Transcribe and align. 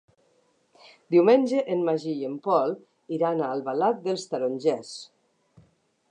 Diumenge 1.15 1.59
en 1.73 1.83
Magí 1.89 2.13
i 2.21 2.25
en 2.29 2.39
Pol 2.47 2.73
iran 3.17 3.43
a 3.43 3.49
Albalat 3.57 3.99
dels 4.07 4.25
Tarongers. 4.31 4.95